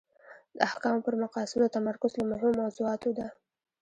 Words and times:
د 0.55 0.57
احکامو 0.69 1.03
پر 1.05 1.15
مقاصدو 1.23 1.73
تمرکز 1.77 2.11
له 2.19 2.25
مهمو 2.31 2.59
موضوعاتو 2.61 3.09
ده. 3.17 3.27